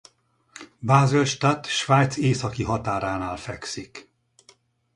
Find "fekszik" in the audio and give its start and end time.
3.37-4.09